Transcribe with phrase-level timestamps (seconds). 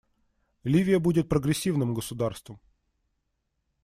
[0.63, 2.59] Ливия будет прогрессивным государством.